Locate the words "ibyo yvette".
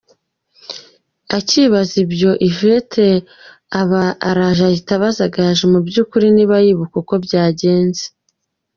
2.05-3.09